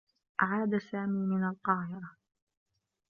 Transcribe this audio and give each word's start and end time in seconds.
عاد 0.39 0.77
سامي 0.77 1.19
من 1.25 1.43
القاهرة. 1.49 2.17